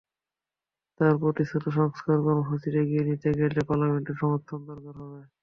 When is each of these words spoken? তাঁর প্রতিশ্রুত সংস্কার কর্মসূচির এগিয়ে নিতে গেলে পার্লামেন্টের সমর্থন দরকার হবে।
তাঁর 0.99 1.15
প্রতিশ্রুত 1.21 1.65
সংস্কার 1.77 2.17
কর্মসূচির 2.25 2.75
এগিয়ে 2.81 3.07
নিতে 3.09 3.29
গেলে 3.39 3.59
পার্লামেন্টের 3.67 4.19
সমর্থন 4.21 4.59
দরকার 4.69 4.93
হবে। 5.01 5.21